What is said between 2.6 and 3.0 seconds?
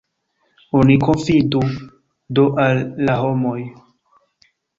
al